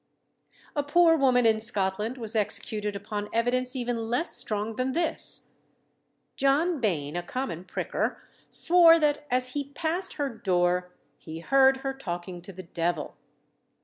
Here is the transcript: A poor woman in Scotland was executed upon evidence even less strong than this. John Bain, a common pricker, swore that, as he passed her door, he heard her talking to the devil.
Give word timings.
A 0.75 0.81
poor 0.81 1.15
woman 1.15 1.45
in 1.45 1.59
Scotland 1.59 2.17
was 2.17 2.35
executed 2.35 2.95
upon 2.95 3.29
evidence 3.31 3.75
even 3.75 3.97
less 3.97 4.35
strong 4.35 4.75
than 4.75 4.93
this. 4.93 5.51
John 6.35 6.79
Bain, 6.81 7.15
a 7.15 7.21
common 7.21 7.65
pricker, 7.65 8.19
swore 8.49 8.97
that, 8.97 9.23
as 9.29 9.49
he 9.49 9.63
passed 9.75 10.13
her 10.13 10.27
door, 10.27 10.91
he 11.19 11.37
heard 11.41 11.77
her 11.85 11.93
talking 11.93 12.41
to 12.41 12.51
the 12.51 12.63
devil. 12.63 13.15